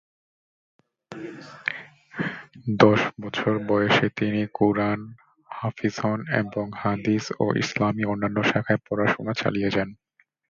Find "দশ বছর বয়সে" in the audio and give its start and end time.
2.79-4.07